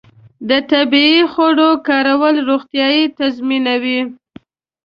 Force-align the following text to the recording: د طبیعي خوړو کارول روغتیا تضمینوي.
د 0.49 0.51
طبیعي 0.71 1.21
خوړو 1.31 1.69
کارول 1.87 2.35
روغتیا 2.49 2.87
تضمینوي. 3.19 3.99